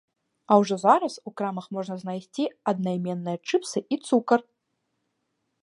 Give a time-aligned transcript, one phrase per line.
[0.45, 4.39] А ўжо зараз у крамах можна знайсці аднайменныя чыпсы і цукар.